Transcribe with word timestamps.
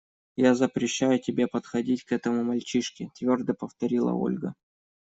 Я 0.37 0.55
запрещаю 0.55 1.19
тебе 1.19 1.45
подходить 1.45 2.05
к 2.05 2.11
этому 2.11 2.43
мальчишке,– 2.43 3.11
твердо 3.15 3.53
повторила 3.53 4.13
Ольга. 4.13 4.55